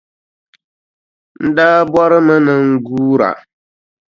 [1.45, 3.29] N daa bɔrimi ni n guura.